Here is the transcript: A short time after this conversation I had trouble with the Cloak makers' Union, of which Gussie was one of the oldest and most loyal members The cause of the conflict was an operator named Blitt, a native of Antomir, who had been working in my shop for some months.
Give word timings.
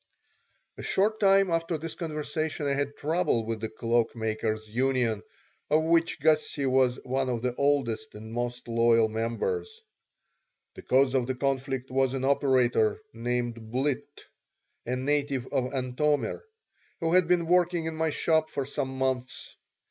A 0.79 0.81
short 0.81 1.19
time 1.19 1.51
after 1.51 1.77
this 1.77 1.93
conversation 1.93 2.65
I 2.65 2.73
had 2.73 2.97
trouble 2.97 3.45
with 3.45 3.59
the 3.61 3.69
Cloak 3.69 4.15
makers' 4.15 4.67
Union, 4.67 5.21
of 5.69 5.83
which 5.83 6.19
Gussie 6.19 6.65
was 6.65 6.99
one 7.03 7.29
of 7.29 7.43
the 7.43 7.53
oldest 7.53 8.15
and 8.15 8.33
most 8.33 8.67
loyal 8.67 9.09
members 9.09 9.83
The 10.73 10.81
cause 10.81 11.13
of 11.13 11.27
the 11.27 11.35
conflict 11.35 11.91
was 11.91 12.15
an 12.15 12.23
operator 12.25 12.99
named 13.13 13.69
Blitt, 13.69 14.25
a 14.87 14.95
native 14.95 15.45
of 15.53 15.71
Antomir, 15.71 16.41
who 16.99 17.13
had 17.13 17.27
been 17.27 17.45
working 17.45 17.85
in 17.85 17.95
my 17.95 18.09
shop 18.09 18.49
for 18.49 18.65
some 18.65 18.97
months. 18.97 19.55